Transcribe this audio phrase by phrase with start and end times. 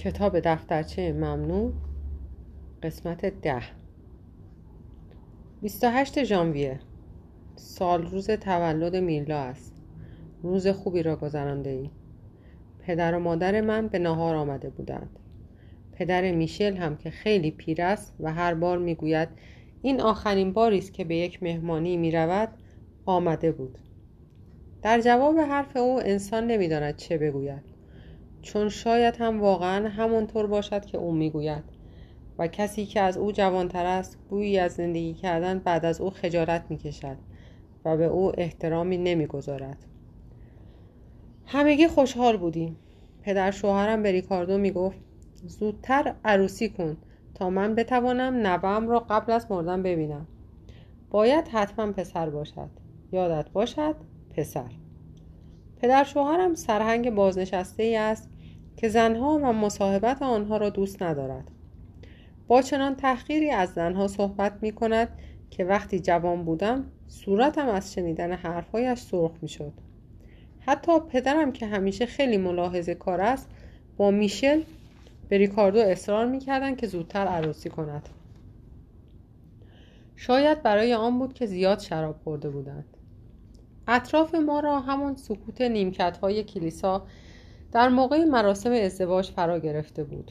[0.00, 1.72] کتاب دفترچه ممنوع
[2.82, 3.62] قسمت ده.
[5.62, 6.80] 28 ژانویه.
[7.56, 9.82] سال روز تولد میلا است.
[10.42, 11.90] روز خوبی را گذرانده ای
[12.78, 15.18] پدر و مادر من به نهار آمده بودند.
[15.92, 19.28] پدر میشل هم که خیلی پیر است و هر بار می‌گوید
[19.82, 22.48] این آخرین باری است که به یک مهمانی می‌رود
[23.06, 23.78] آمده بود.
[24.82, 27.69] در جواب حرف او انسان نمی‌داند چه بگوید.
[28.42, 31.64] چون شاید هم واقعا همانطور باشد که او می‌گوید.
[32.38, 36.64] و کسی که از او جوانتر است گویی از زندگی کردن بعد از او خجالت
[36.68, 37.16] می‌کشد
[37.84, 39.86] و به او احترامی نمی‌گذارد.
[41.46, 42.76] همگی خوشحال بودیم.
[43.22, 44.98] پدر شوهرم به ریکاردو می‌گفت
[45.34, 46.96] زودتر عروسی کن
[47.34, 50.26] تا من بتوانم نوام را قبل از مردن ببینم.
[51.10, 52.70] باید حتما پسر باشد.
[53.12, 53.96] یادت باشد
[54.36, 54.70] پسر.
[55.82, 58.29] پدر شوهرم سرهنگ بازنشسته ای است
[58.80, 61.50] که زنها و مصاحبت آنها را دوست ندارد.
[62.48, 65.08] با چنان تحقیری از زنها صحبت می کند
[65.50, 69.72] که وقتی جوان بودم صورتم از شنیدن حرفهایش سرخ می شد.
[70.60, 73.48] حتی پدرم که همیشه خیلی ملاحظه کار است
[73.96, 74.62] با میشل
[75.28, 78.08] به ریکاردو اصرار می کردن که زودتر عروسی کند.
[80.16, 82.96] شاید برای آن بود که زیاد شراب خورده بودند.
[83.88, 87.06] اطراف ما را همان سکوت نیمکت های کلیسا
[87.72, 90.30] در موقع مراسم ازدواج فرا گرفته بود.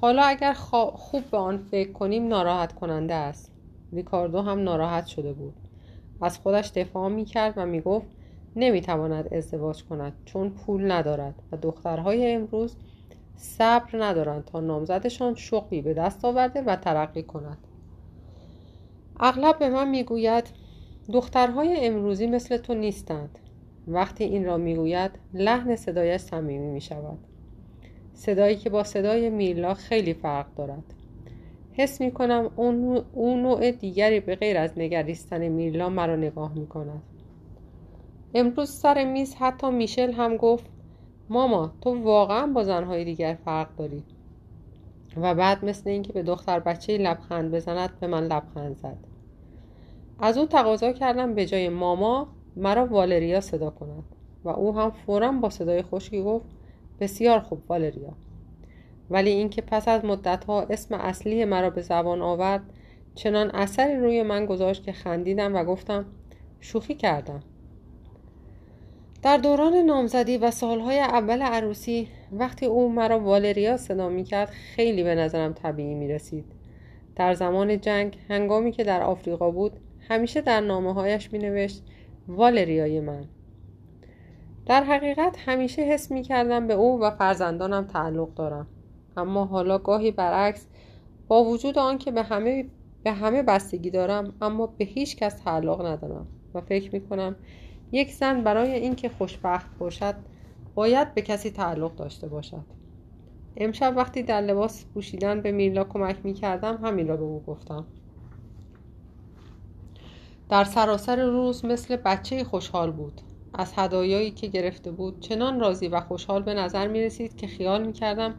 [0.00, 0.52] حالا اگر
[0.92, 3.52] خوب به آن فکر کنیم ناراحت کننده است.
[3.92, 5.54] ریکاردو هم ناراحت شده بود.
[6.20, 8.06] از خودش دفاع می کرد و می گفت
[8.56, 12.76] نمی تواند ازدواج کند چون پول ندارد و دخترهای امروز
[13.36, 17.58] صبر ندارند تا نامزدشان شغلی به دست آورده و ترقی کند.
[19.20, 20.44] اغلب به من می‌گوید
[21.12, 23.38] دخترهای امروزی مثل تو نیستند.
[23.92, 27.18] وقتی این را می‌گوید لحن صدایش صمیمی می شود
[28.12, 30.84] صدایی که با صدای میلا خیلی فرق دارد.
[31.72, 37.02] حس می کنم اون نوع دیگری به غیر از نگریستن میلا مرا نگاه می کند
[38.34, 40.66] امروز سر میز حتی میشل هم گفت
[41.28, 44.02] ماما تو واقعا با زنهای دیگر فرق داری.
[45.16, 48.98] و بعد مثل اینکه به دختر بچه لبخند بزند به من لبخند زد.
[50.18, 52.28] از او تقاضا کردم به جای ماما
[52.60, 54.04] مرا والریا صدا کند
[54.44, 56.46] و او هم فورا با صدای خشکی گفت
[57.00, 58.12] بسیار خوب والریا.
[59.10, 62.62] ولی اینکه پس از مدتها اسم اصلی مرا به زبان آورد
[63.14, 66.04] چنان اثری روی من گذاشت که خندیدم و گفتم
[66.60, 67.42] شوخی کردم.
[69.22, 75.02] در دوران نامزدی و سالهای اول عروسی وقتی او مرا والریا صدا می کرد خیلی
[75.02, 76.44] به نظرم طبیعی می رسید
[77.16, 79.72] در زمان جنگ هنگامی که در آفریقا بود
[80.08, 81.82] همیشه در نامه هایش می نوشت
[82.30, 83.24] والریای من.
[84.66, 88.66] در حقیقت همیشه حس می کردم به او و فرزندانم تعلق دارم.
[89.16, 90.66] اما حالا گاهی برعکس
[91.28, 92.66] با وجود آنکه به همه
[93.02, 97.36] به همه بستگی دارم اما به هیچ کس تعلق ندارم و فکر می کنم
[97.92, 100.14] یک زن برای اینکه خوشبخت باشد
[100.74, 102.64] باید به کسی تعلق داشته باشد.
[103.56, 107.86] امشب وقتی در لباس پوشیدن به میلا کمک می کردم همین را به او گفتم.
[110.50, 113.20] در سراسر روز مثل بچه خوشحال بود.
[113.54, 117.86] از هدایایی که گرفته بود چنان راضی و خوشحال به نظر می رسید که خیال
[117.86, 118.34] می کردم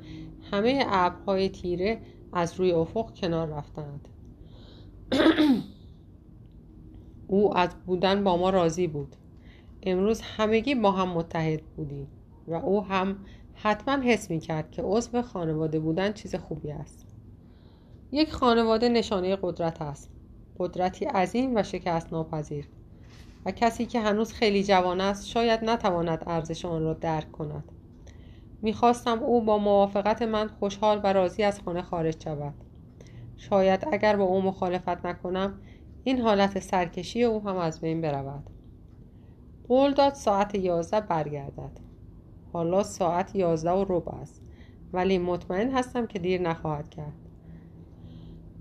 [0.52, 2.02] همه ابرهای تیره
[2.34, 4.08] از روی افق کنار رفتند.
[7.28, 9.16] او از بودن با ما راضی بود.
[9.84, 12.08] امروز همگی با هم متحد بودیم
[12.48, 13.18] و او هم
[13.54, 17.06] حتما حس می کرد که عضو خانواده بودن چیز خوبی است.
[18.12, 20.21] یک خانواده نشانه قدرت است.
[20.62, 22.68] قدرتی عظیم و شکست ناپذیر
[23.46, 27.72] و کسی که هنوز خیلی جوان است شاید نتواند ارزش آن را درک کند.
[28.62, 32.54] می‌خواستم او با موافقت من خوشحال و راضی از خانه خارج شود.
[33.38, 35.60] شاید اگر با او مخالفت نکنم
[36.04, 38.44] این حالت سرکشی او هم از بین برود.
[39.68, 41.80] قول داد ساعت یازده برگردد.
[42.54, 44.42] حالا ساعت یازده و ربع است.
[44.94, 47.21] ولی مطمئن هستم که دیر نخواهد کرد.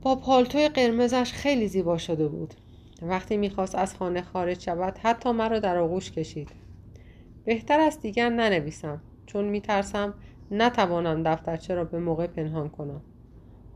[0.02, 2.54] با پالتوی قرمزش خیلی زیبا شده بود.
[3.02, 6.50] وقتی می‌خواست از خانه خارج شود حتی مرا در آغوش کشید.
[7.44, 10.14] بهتر است دیگر ننویسم چون میترسم
[10.50, 13.00] نتوانم دفترچه را به موقع پنهان کنم.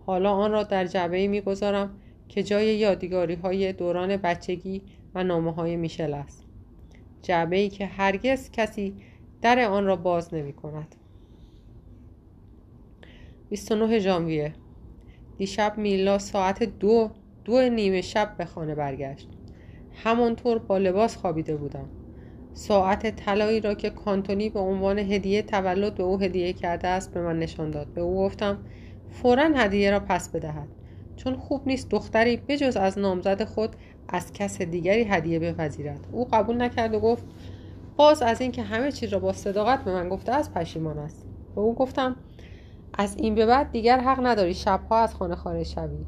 [0.07, 1.91] حالا آن را در جعبه می‌گذارم
[2.29, 4.83] که جای یادگاری های دوران بچگی
[5.15, 6.45] و نامه های میشل است.
[7.23, 8.95] جعبه ای که هرگز کسی
[9.43, 10.95] در آن را باز نمی کند
[13.49, 14.53] 29 ژانویه.
[15.39, 17.11] دیشب میلا ساعت دو
[17.45, 19.29] دو نیمه شب به خانه برگشت.
[20.05, 21.89] همانطور با لباس خوابیده بودم.
[22.53, 27.21] ساعت طلایی را که کانتونی به عنوان هدیه تولد به او هدیه کرده است به
[27.21, 27.87] من نشان داد.
[27.87, 28.59] به او گفتم
[29.11, 30.69] فورا هدیه را پس بدهد.
[31.17, 33.77] چون خوب نیست دختری بجز از نامزد خود
[34.09, 36.07] از کس دیگری هدیه بپذیرد.
[36.13, 37.25] او قبول نکرد و گفت
[37.97, 41.27] باز از اینکه همه چیز را با صداقت به من گفته است پشیمان است.
[41.55, 42.17] به او گفتم
[42.99, 46.05] از این به بعد دیگر حق نداری شبها از خانه خارج شوی.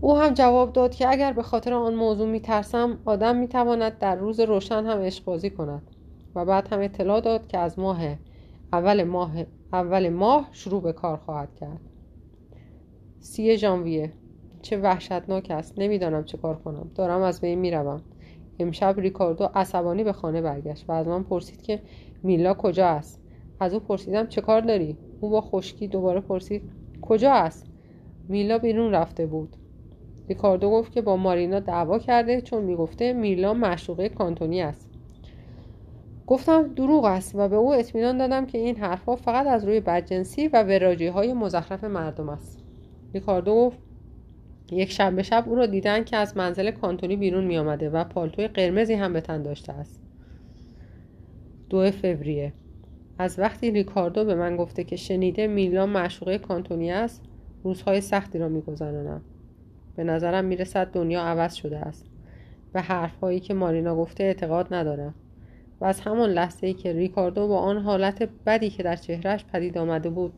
[0.00, 4.40] او هم جواب داد که اگر به خاطر آن موضوع میترسم آدم می‌تواند در روز
[4.40, 5.82] روشن هم عشق کند.
[6.34, 7.98] و بعد هم اطلاع داد که از ماه
[8.72, 9.30] اول ماه
[9.72, 11.80] اول ماه شروع به کار خواهد کرد.
[13.20, 14.12] سی ژانویه.
[14.62, 15.78] چه وحشتناک است.
[15.78, 16.90] نمی‌دانم چه کار کنم.
[16.94, 18.02] دارم از بین می‌روم.
[18.58, 21.82] امشب ریکاردو عصبانی به خانه برگشت و از من پرسید که
[22.22, 23.20] میلا کجا است.
[23.60, 26.62] از او پرسیدم چه کار داری؟ او با خشکی دوباره پرسید
[27.02, 27.66] کجا است
[28.28, 29.56] میلا بیرون رفته بود.
[30.28, 34.88] ریکاردو گفت که با مارینا دعوا کرده چون می‌گفته میلا معشوقه کانتونی است.
[36.26, 40.48] گفتم دروغ است و به او اطمینان دادم که این حرفها فقط از روی بدجنسی
[40.48, 42.58] و وراجی های مزخرف مردم است.
[43.14, 43.78] ریکاردو گفت
[44.72, 48.04] یک شب به شب او را دیدن که از منزل کانتونی بیرون می آمده و
[48.04, 50.00] پالتوی قرمزی هم به تن داشته است.
[51.70, 52.52] دو فوریه.
[53.18, 57.22] از وقتی ریکاردو به من گفته که شنیده میلان معشوقه کانتونی است
[57.64, 59.20] روزهای سختی را میگذرانم.
[59.96, 62.06] به نظرم می‌رسد دنیا عوض شده است
[62.74, 65.14] و حرفهایی که مارینا گفته اعتقاد ندارم
[65.80, 69.78] و از همان لحظه ای که ریکاردو با آن حالت بدی که در چهرهش پدید
[69.78, 70.32] آمده بود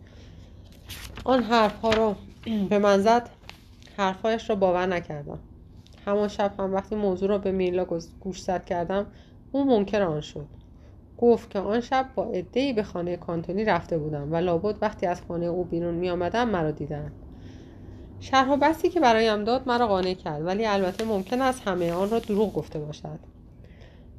[1.24, 2.16] آن حرفها را
[2.70, 3.30] به من زد
[3.96, 5.38] حرفهایش را باور نکردم.
[6.06, 7.86] همان شب هم وقتی موضوع را به میلا
[8.20, 9.06] گوشزد کردم
[9.52, 10.46] او منکر آن شد.
[11.20, 15.22] گفت که آن شب با عدهای به خانه کانتونی رفته بودم و لابد وقتی از
[15.28, 17.12] خانه او بیرون می آمدم مرا دیدن.
[18.20, 22.10] شرح و بستی که برایم داد مرا قانع کرد ولی البته ممکن است همه آن
[22.10, 23.18] را دروغ گفته باشد.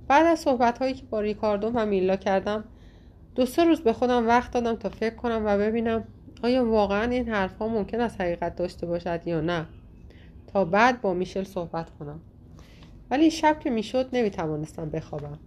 [0.08, 2.64] بعد از صحبت هایی که با ریکاردو و میلا کردم
[3.36, 6.04] دو سه روز به خودم وقت دادم تا فکر کنم و ببینم
[6.44, 9.66] آیا واقعا این حرفها ممکن است حقیقت داشته باشد یا نه.
[10.48, 12.20] تا بعد با میشل صحبت کنم.
[13.12, 15.40] ولی شب که می‌شد نمی‌توانستم بخوابم.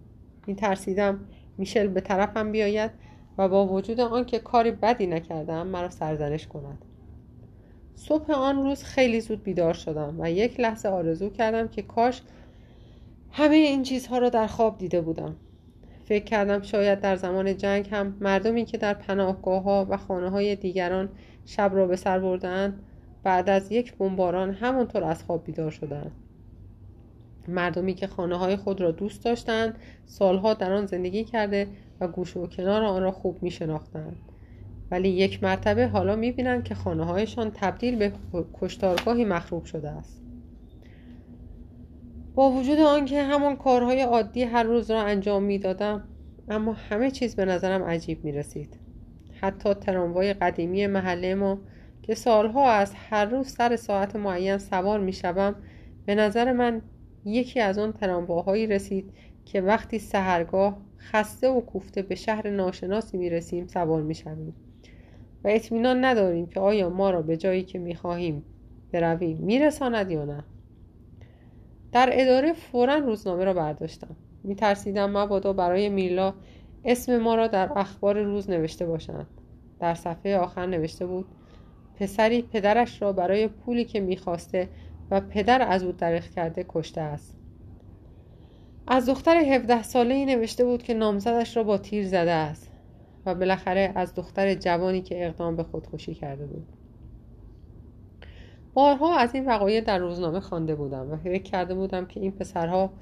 [0.46, 1.20] میترسیدم
[1.58, 2.90] میشل به طرفم بیاید
[3.38, 6.84] و با وجود آنکه کاری بدی نکردم مرا سرزنش کند.
[7.94, 12.22] صبح آن روز خیلی زود بیدار شدم و یک لحظه آرزو کردم که کاش
[13.30, 15.36] همه این چیزها را در خواب دیده بودم.
[16.04, 20.56] فکر کردم شاید در زمان جنگ هم مردمی که در پناهگاه ها و خانه های
[20.56, 21.08] دیگران
[21.46, 22.78] شب را به سر بردن
[23.22, 26.12] بعد از یک بمباران همانطور از خواب بیدار شدند
[27.48, 31.66] مردمی که خانه های خود را دوست داشتند سالها در آن زندگی کرده
[32.00, 34.16] و گوش و کنار آن را خوب می شناختند
[34.90, 38.12] ولی یک مرتبه حالا می بینند که خانه هایشان تبدیل به
[38.60, 40.22] کشتارگاهی مخروب شده است.
[42.34, 46.04] با وجود آنکه همان کارهای عادی هر روز را انجام می دادم
[46.48, 48.78] اما همه چیز به نظرم عجیب می رسید
[49.40, 51.58] حتی تراموای قدیمی محله ما
[52.02, 55.54] که سالها از هر روز سر ساعت معین سوار می شوم
[56.06, 56.82] به نظر من
[57.24, 59.12] یکی از آن ترامواهایی رسید
[59.44, 64.54] که وقتی سهرگاه خسته و کوفته به شهر ناشناسی می رسیم سوار می شویم
[65.44, 68.42] و اطمینان نداریم که آیا ما را به جایی که می خواهیم
[68.92, 70.44] برویم می رساند یا نه.
[71.92, 74.16] در اداره فورا روزنامه را برداشتم.
[74.44, 76.34] می ترسیدم مبادا برای میلا
[76.84, 79.26] اسم ما را در اخبار روز نوشته باشند.
[79.80, 81.26] در صفحه آخر نوشته بود
[82.00, 84.68] پسری پدرش را برای پولی که می‌خواسته
[85.10, 87.36] و پدر از او دریغ کرده کشته است.
[88.86, 92.70] از دختر 17 ساله ای نوشته بود که نامزدش را با تیر زده است
[93.26, 96.66] و بالاخره از دختر جوانی که اقدام به خودکشی کرده بود.
[98.74, 102.92] بارها از این وقایع در روزنامه خوانده بودم و فکر کرده بودم که این پسرها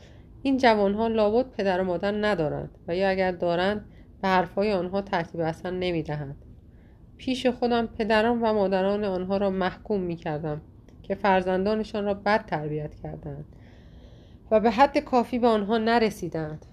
[0.42, 3.84] این جوانها لابد پدر و مادر ندارند و یا اگر دارند
[4.22, 6.36] به حرفهای آنها ترتیب اصلا نمی‌دهند.
[7.16, 10.60] پیش خودم پدران و مادران آنها را محکوم می کردم
[11.12, 13.44] که فرزندانشان را بد تربیت کردند
[14.50, 16.66] و به حد کافی به آنها نرسیدند.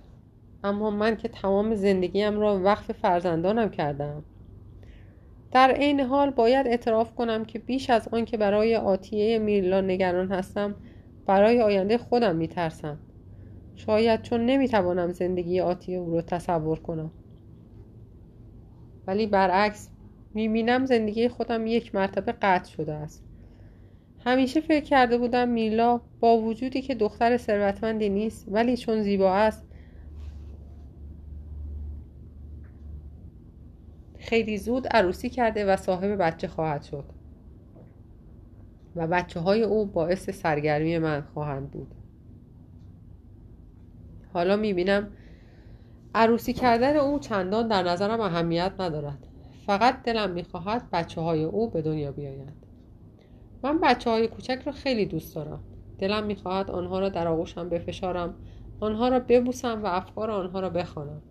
[0.63, 4.23] اما من که تمام زندگیم را وقف فرزندانم کردم.
[5.51, 10.31] در عین حال باید اعتراف کنم که بیش از آن که برای آتیه میرلا نگران
[10.31, 10.75] هستم
[11.25, 12.99] برای آینده خودم میترسم.
[13.75, 17.11] شاید چون نمی‌توانم زندگی آتیه او را تصور کنم.
[19.07, 19.89] ولی برعکس
[20.33, 23.28] می‌بینم زندگی خودم یک مرتبه قطع شده است.
[24.25, 29.65] همیشه فکر کرده بودم میلا با وجودی که دختر ثروتمندی نیست ولی چون زیبا است
[34.19, 37.03] خیلی زود عروسی کرده و صاحب بچه خواهد شد.
[38.95, 41.95] و بچه های او باعث سرگرمی من خواهند بود.
[44.33, 45.07] حالا می‌بینم
[46.15, 49.27] عروسی کردن او چندان در نظرم اهمیت ندارد.
[49.65, 52.65] فقط دلم می‌خواهد بچه های او به دنیا بیایند.
[53.63, 55.63] من بچه های کوچک را خیلی دوست دارم.
[55.97, 58.35] دلم می‌خواهد آنها را در آغوشم بفشارم
[58.79, 61.21] آنها را ببوسم و افکار آنها را بخوانم.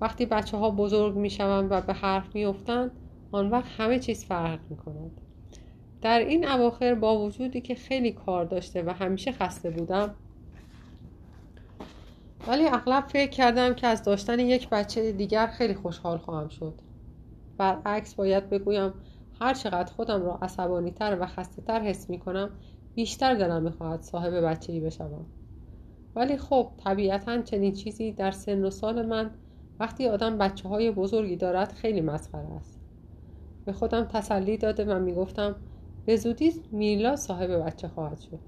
[0.00, 2.90] وقتی بچه ها بزرگ می‌شوند و به حرف میافتند
[3.32, 5.20] آن وقت همه چیز فرق می‌کند.
[6.02, 10.14] در این اواخر با وجودی که خیلی کار داشته و همیشه خسته بودم
[12.48, 16.74] ولی اغلب فکر کردم که از داشتن یک بچه دیگر خیلی خوشحال خواهم شد.
[17.56, 18.92] برعکس باید بگویم
[19.40, 22.50] هر چقدر خودم را عصبانی و خسته تر حس می کنم
[22.94, 25.26] بیشتر دلم می‌خواهد صاحب بچه بشوم.
[26.16, 29.30] ولی خب طبیعتا چنین چیزی در سن و سال من
[29.80, 32.80] وقتی آدم بچه های بزرگی دارد خیلی مسخره است.
[33.64, 35.56] به خودم تسلی داده و می‌گفتم
[36.06, 38.38] به زودی میلا صاحب بچه خواهد شد.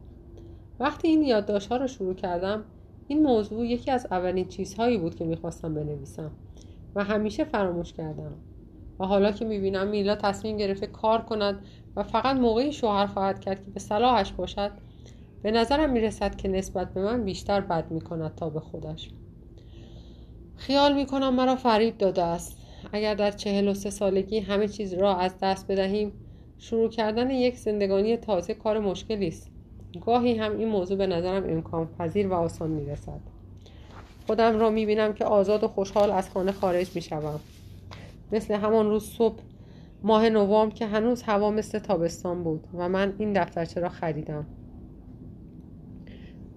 [0.81, 2.65] وقتی این یادداشت ها رو شروع کردم
[3.09, 6.31] این موضوع یکی از اولین چیزهایی بود که می‌خواستم بنویسم
[6.95, 8.33] و همیشه فراموش کردم.
[9.01, 11.67] و حالا که می‌بینم میلا تصمیم گرفته کار کند
[11.97, 14.71] و فقط موقعی شوهر خواهد کرد که به صلاحش باشد
[15.43, 19.11] به نظرم می‌رسد که نسبت به من بیشتر بد می‌کند تا به خودش.
[20.57, 22.57] خیال می‌کنم مرا فریب داده است.
[22.93, 26.13] اگر در چهل و سه سالگی همه چیز را از دست بدهیم
[26.59, 29.51] شروع کردن یک زندگانی تازه کار مشکلی است.
[30.07, 33.21] گاهی هم این موضوع به نظرم امکان پذیر و آسان می رسد
[34.27, 37.41] خودم را می بینم که آزاد و خوشحال از خانه خارج می شوم
[38.33, 39.43] مثل همان روز صبح
[40.03, 44.47] ماه نوام که هنوز هوا مثل تابستان بود و من این دفترچه را خریدم.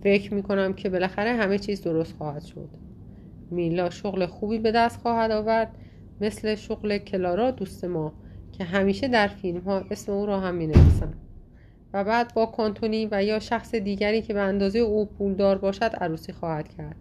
[0.03, 2.69] فکر می کنم که بالاخره همه چیز درست خواهد شد.
[3.51, 5.77] میلا شغل خوبی به دست خواهد آورد
[6.21, 8.13] مثل شغل کلارا دوست ما
[8.51, 11.13] که همیشه در فیلم ها اسم او را هم می نویسن.
[11.93, 16.33] و بعد با کانتونی و یا شخص دیگری که به اندازه او پولدار باشد عروسی
[16.33, 16.95] خواهد کرد.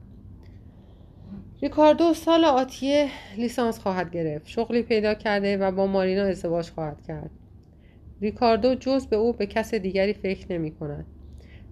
[1.63, 4.47] ریکاردو سال آتیه لیسانس خواهد گرفت.
[4.47, 7.31] شغلی پیدا کرده و با مارینا ازدواج خواهد کرد.
[8.21, 11.07] ریکاردو جز به او به کس دیگری فکر نمی کند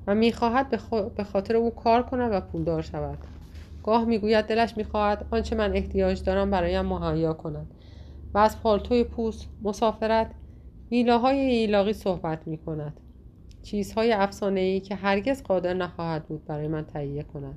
[0.06, 0.68] و می‌خواهد
[1.16, 3.18] به خاطر او کار کند و پولدار شود.
[3.82, 7.66] گاه می‌گوید دلش می‌خواهد آنچه من احتیاج دارم برایم مهیا کند
[8.34, 10.30] و از پالتوی پوست مسافرت
[10.90, 13.00] میلاهای ایلاقی صحبت می کند.
[13.62, 17.54] چیزهای افسانه ای که هرگز قادر نخواهد بود برای من تهیه کند.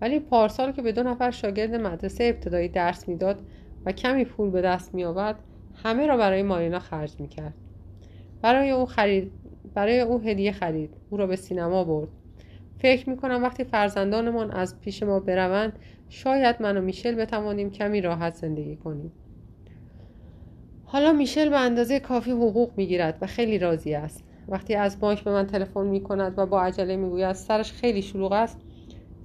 [0.00, 3.42] ولی پارسال که به دو نفر شاگرد مدرسه ابتدایی درس می‌داد
[3.84, 5.38] و کمی پول به دست می آورد
[5.82, 7.54] همه را برای مارینا خرج می کرد
[8.42, 9.32] برای او خرید
[9.74, 10.94] برای او هدیه خرید.
[11.10, 12.08] او را به سینما برد.
[12.78, 15.72] فکر می کنم وقتی فرزندانمان از پیش ما بروند
[16.08, 19.12] شاید من و میشل بتوانیم کمی راحت زندگی کنیم.
[20.84, 24.24] حالا میشل به اندازه کافی حقوق می‌گیرد و خیلی راضی است.
[24.48, 28.32] وقتی از بانک به من تلفن می کند و با عجله می‌گوید سرش خیلی شلوغ
[28.32, 28.60] است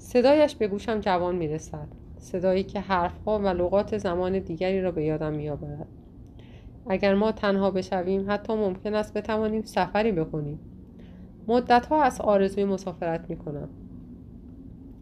[0.05, 5.03] صدایش به گوشم جوان می رسد صدایی که حرفها و لغات زمان دیگری را به
[5.03, 5.87] یادم می آورد
[6.89, 10.59] اگر ما تنها بشویم حتی ممکن است بتوانیم سفری بکنیم.
[11.47, 13.69] مدتها از آرزوی مسافرت می کنم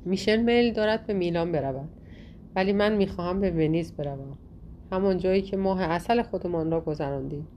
[0.06, 1.90] میشل میل دارد به میلان برود
[2.56, 4.38] ولی من می‌خواهم به ونیز بروم.
[4.92, 7.48] همان جایی که ماه اصل خودمان را گذراندیم.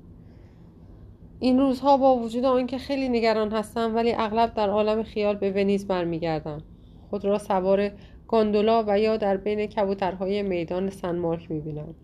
[1.40, 5.86] این روزها با وجود آنکه خیلی نگران هستم ولی اغلب در عالم خیال به ونیز
[5.86, 6.62] برمیگردم.
[7.10, 7.90] خود را سوار
[8.28, 11.94] گاندولا و یا در بین کبوترهای میدان سن مارک می‌بینم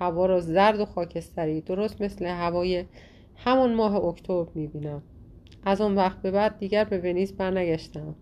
[0.00, 2.84] هوا را زرد و خاکستری درست مثل هوای
[3.36, 5.02] همان ماه اکتبر می‌بینم.
[5.64, 8.14] از آن وقت به بعد دیگر به ونیز برنگشتم.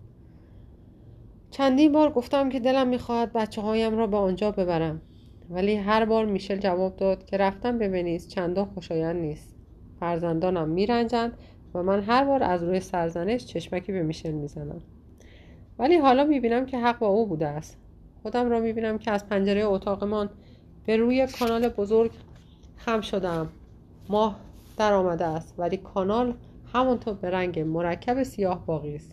[1.50, 5.02] چندین بار گفتم که دلم می‌خواهد بچه هایم را به آنجا ببرم
[5.50, 9.56] ولی هر بار میشل جواب داد که رفتن به ونیز چندان خوشایند نیست.
[10.00, 11.38] فرزندانم میرنجند
[11.74, 14.82] و من هر بار از روی سرزنش چشمکی به میشل می‌زنم.
[15.78, 17.78] ولی حالا می‌بینم که حق با او بوده است.
[18.22, 20.30] خودم را می‌بینم که از پنجره اتاقمان
[20.86, 22.10] به روی کانال بزرگ
[22.76, 23.48] خم شدم
[24.08, 24.36] ماه
[24.76, 26.34] در آمده است ولی کانال
[26.72, 29.12] همانطور به رنگ مرکب سیاه باقی است.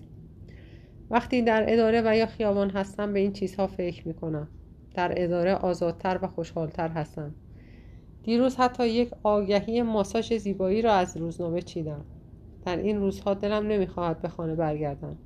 [1.09, 4.47] وقتی در اداره و یا خیابان هستم به این چیزها فکر می‌کنم.
[4.95, 7.35] در اداره آزادتر و خوشحالتر هستم.
[8.23, 12.05] دیروز حتی یک آگهی ماساژ زیبایی را از روزنامه چیدم.
[12.65, 15.17] در این روزها دلم نمی‌خواهد به خانه برگردم.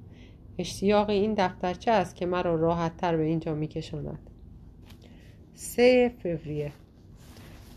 [0.57, 4.19] اشتیاق این دفترچه است که مرا راحت تر به اینجا میکشاند؟
[5.55, 6.71] سه فوریه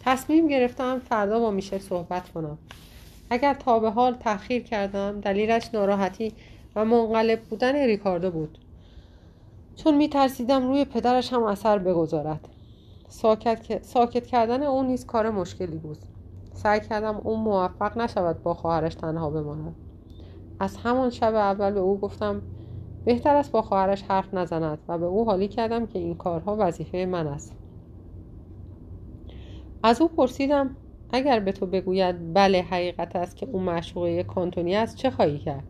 [0.04, 2.58] تصمیم گرفتم فردا با میشه صحبت کنم.
[3.30, 6.32] اگر تا به حال تأخیر کردم دلیلش ناراحتی
[6.76, 8.58] و منقلب بودن ریکاردو بود.
[9.76, 12.48] چون میترسیدم روی پدرش هم اثر بگذارد.
[13.08, 15.98] ساکت, ساکت کردن او نیز کار مشکلی بود.
[16.54, 19.74] سعی کردم او موفق نشود با خواهرش تنها بماند.
[20.60, 22.42] از همان شب اول به او گفتم
[23.04, 27.06] بهتر است با خواهرش حرف نزند و به او حالی کردم که این کارها وظیفه
[27.06, 27.56] من است.
[29.82, 30.76] از او پرسیدم
[31.12, 35.64] اگر به تو بگوید بله حقیقت است که او معشوقه کانتونی است چه خواهی کرد؟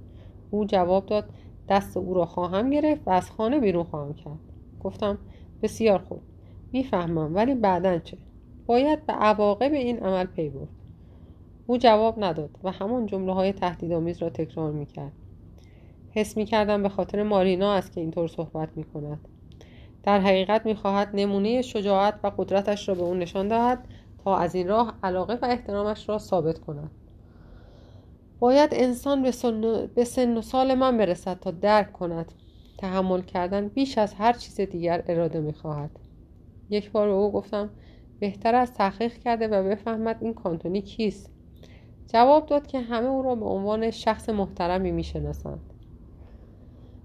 [0.50, 1.24] او جواب داد
[1.68, 4.38] دست او را خواهم گرفت و از خانه بیرون خواهم کرد.
[4.80, 5.18] گفتم
[5.62, 6.20] بسیار خوب.
[6.72, 8.16] می‌فهمم ولی بعدا چه؟
[8.66, 10.68] باید به عواقب این عمل پی برد.
[11.66, 15.12] او جواب نداد و همان جمله های تهدیدآمیز را تکرار می‌کرد.
[16.12, 19.28] حس می‌کردم به خاطر مارینا است که اینطور صحبت می‌کند.
[20.02, 23.84] در حقیقت می‌خواهد نمونه شجاعت و قدرتش را به او نشان دهد
[24.24, 26.90] تا از این راه علاقه و احترامش را ثابت کند.
[28.38, 32.32] باید انسان به سن, به سن و سال من برسد تا درک کند.
[32.78, 35.90] تحمل کردن بیش از هر چیز دیگر اراده می‌خواهد.
[36.70, 37.70] یک بار به او گفتم
[38.20, 41.30] بهتر از تحقیق کرده و بفهمد این کانتونی کیست.
[42.12, 45.60] جواب داد که همه او را به عنوان شخص محترمی می‌شناسند.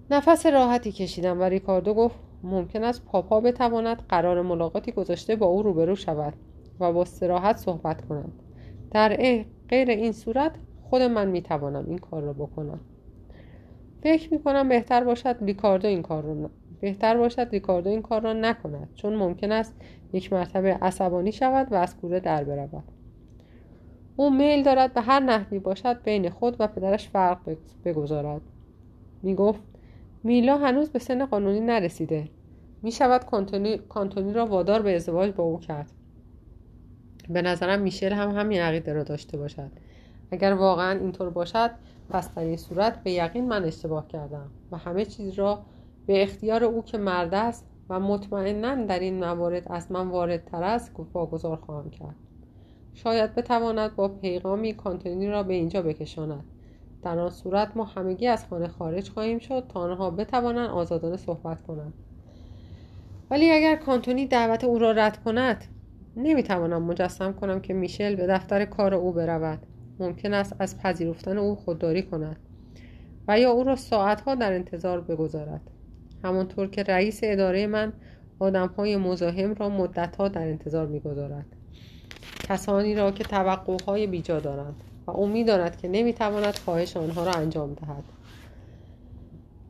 [0.09, 5.63] نفس راحتی کشیدم و ریکاردو گفت ممکن است پاپا بتواند قرار ملاقاتی گذاشته با او
[5.63, 6.33] روبرو شود
[6.79, 8.31] و با سراحت صحبت کنند
[8.91, 9.15] در
[9.69, 10.51] غیر این صورت
[10.89, 12.79] خود من می‌توانم این کار را بکنم.
[14.01, 18.89] فکر می‌کنم بهتر باشد ریکاردو این کار را بهتر باشد ریکاردو این کار را نکند
[18.95, 19.75] چون ممکن است
[20.13, 22.83] یک مرتبه عصبانی شود و از کوره در برود.
[24.15, 28.41] او میل دارد به هر نحوی باشد بین خود و پدرش فرق بگذارد.
[29.23, 29.61] می‌گفت
[30.25, 32.29] میلا هنوز به سن قانونی نرسیده.
[32.81, 33.25] می شود
[33.89, 35.91] کانتونی, را وادار به ازدواج با او کرد.
[37.29, 39.71] به نظرم میشل هم همین عقیده را داشته باشد.
[40.31, 41.71] اگر واقعا اینطور باشد
[42.09, 45.61] پس در این صورت به یقین من اشتباه کردم و همه چیز را
[46.07, 50.91] به اختیار او که مرد است و مطمئنا در این موارد از من واردتر است
[51.13, 52.15] واگذار خواهم کرد.
[52.93, 56.43] شاید بتواند با پیغامی کانتونی را به اینجا بکشاند.
[57.05, 61.61] در آن صورت ما همگی از خانه خارج خواهیم شد تا آنها بتوانند آزادانه صحبت
[61.61, 61.93] کنند.
[63.31, 65.65] ولی اگر کانتونی دعوت او را رد کند
[66.17, 69.59] نمی‌توانم مجسم کنم که میشل به دفتر کار او برود.
[69.99, 72.37] ممکن است از پذیرفتن او خودداری کند
[73.27, 75.61] و یا او را ساعتها در انتظار بگذارد.
[76.23, 77.93] همانطور که رئیس اداره من
[78.39, 81.45] آدمهای مزاحم را مدتها در انتظار می‌گذارد.
[82.49, 84.83] کسانی را که توقعهای بیجا دارند.
[85.07, 88.03] و امید دارد که نمی‌تواند خواهش آنها را انجام دهد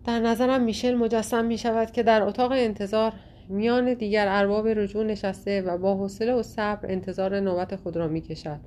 [0.05, 3.13] در نظرم میشل مجسم می شود که در اتاق انتظار
[3.49, 8.21] میان دیگر ارباب رجوع نشسته و با حوصله و صبر انتظار نوبت خود را می
[8.21, 8.59] کشد.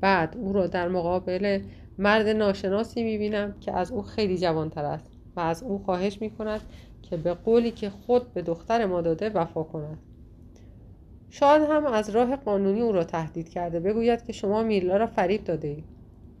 [0.00, 1.60] بعد او را در مقابل
[1.98, 6.30] مرد ناشناسی می بینم که از او خیلی جوانتر است و از او خواهش می
[6.30, 6.60] کند
[7.02, 9.98] که به قولی که خود به دختر ما داده وفا کند
[11.38, 13.80] شاید هم از راه قانونی او را تهدید کرده.
[13.80, 15.84] بگوید که شما میلا را فریب داده اید.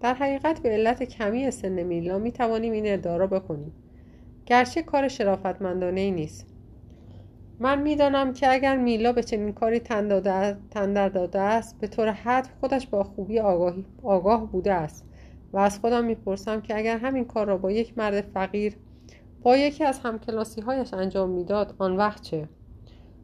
[0.00, 3.72] در حقیقت به علت کمی سن میلا می توانیم این ادعا را بکنیم.
[4.46, 6.46] گرچه کار شرافتمندانه ای نیست.
[7.60, 9.78] من می‌دانم که اگر میلا به چنین کاری
[10.70, 15.04] تندر داده است به طور حد خودش با خوبی آگاهی آگاه بوده است.
[15.52, 18.76] و از خودم می‌پرسم که اگر همین کار را با یک مرد فقیر
[19.42, 22.48] با یکی از همکلاسی هایش انجام می‌داد آن وقت چه؟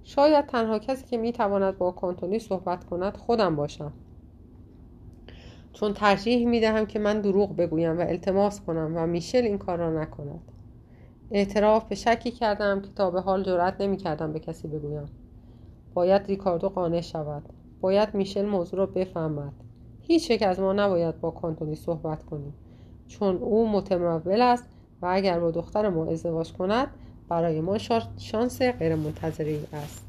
[0.05, 3.93] شاید تنها کسی که می‌تواند با کانتونی صحبت کند خودم باشم.
[5.73, 10.03] چون ترجیح می‌دهم که من دروغ بگویم و التماس کنم و میشل این کار را
[10.03, 10.53] نکند.
[11.31, 15.07] اعتراف به شکی کردم که تا به حال جرأت نمی‌کردم به کسی بگویم.
[15.95, 17.43] باید ریکاردو قانع شود.
[17.81, 19.53] باید میشل موضوع را بفهمد.
[20.01, 22.55] هیچ یک از ما نباید با کانتونی صحبت کنیم.
[23.07, 24.69] چون او متمول است
[25.03, 26.89] و اگر با دختر ما ازدواج کند
[27.33, 27.79] برای ما
[28.19, 30.05] شانس غیرمنتظری است.